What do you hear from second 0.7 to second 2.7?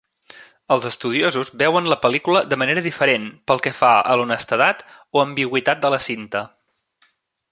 Els estudiosos veuen la pel·lícula de